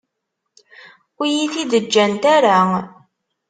[1.19, 2.59] Ur iyi-t-id-ǧǧant ara.